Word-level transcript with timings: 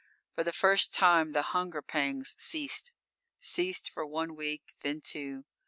For 0.33 0.43
the 0.43 0.51
first 0.51 0.95
time 0.95 1.31
the 1.31 1.43
hunger 1.43 1.83
pangs 1.83 2.35
ceased. 2.39 2.91
Ceased 3.39 3.87
for 3.87 4.03
one 4.03 4.35
week, 4.35 4.73
then 4.81 4.99
two. 4.99 5.45